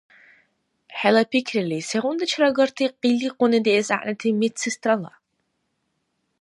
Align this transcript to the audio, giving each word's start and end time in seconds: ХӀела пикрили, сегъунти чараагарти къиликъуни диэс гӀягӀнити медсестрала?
ХӀела 0.99 1.23
пикрили, 1.31 1.79
сегъунти 1.89 2.25
чараагарти 2.31 2.85
къиликъуни 3.01 3.59
диэс 3.65 3.87
гӀягӀнити 3.91 4.27
медсестрала? 4.39 5.11